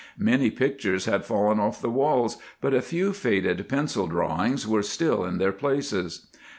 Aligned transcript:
Many 0.17 0.49
pictures 0.49 1.05
had 1.05 1.25
fallen 1.25 1.59
off 1.59 1.79
the 1.79 1.91
walls, 1.91 2.37
but 2.59 2.73
a 2.73 2.81
few 2.81 3.13
faded 3.13 3.69
pencil 3.69 4.07
drawings 4.07 4.67
were 4.67 4.81
still 4.81 5.23
in 5.25 5.37
their 5.37 5.51
places. 5.53 6.25